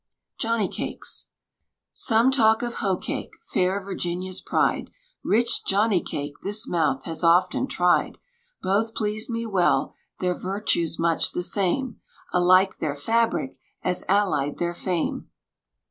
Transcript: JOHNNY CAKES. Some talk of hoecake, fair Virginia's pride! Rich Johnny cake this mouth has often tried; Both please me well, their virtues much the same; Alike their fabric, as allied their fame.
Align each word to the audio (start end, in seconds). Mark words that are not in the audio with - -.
JOHNNY 0.39 0.69
CAKES. 0.69 1.27
Some 1.93 2.31
talk 2.31 2.63
of 2.63 2.77
hoecake, 2.77 3.33
fair 3.43 3.79
Virginia's 3.79 4.41
pride! 4.41 4.89
Rich 5.23 5.63
Johnny 5.65 6.01
cake 6.01 6.33
this 6.41 6.67
mouth 6.67 7.03
has 7.05 7.23
often 7.23 7.67
tried; 7.67 8.17
Both 8.63 8.95
please 8.95 9.29
me 9.29 9.45
well, 9.45 9.93
their 10.17 10.33
virtues 10.33 10.97
much 10.97 11.33
the 11.33 11.43
same; 11.43 12.01
Alike 12.33 12.77
their 12.77 12.95
fabric, 12.95 13.59
as 13.83 14.03
allied 14.09 14.57
their 14.57 14.73
fame. 14.73 15.29